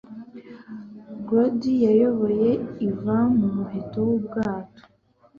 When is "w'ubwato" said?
4.07-4.83